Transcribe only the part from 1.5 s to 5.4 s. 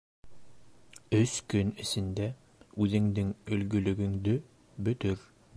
көн эсендә үҙеңдең өлгөлөгөңдө бөтөр!